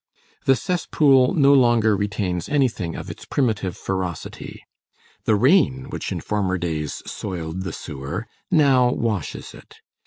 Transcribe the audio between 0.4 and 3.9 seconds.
The cesspool no longer retains anything of its primitive